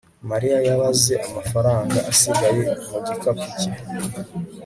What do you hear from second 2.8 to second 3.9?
mu gikapu cye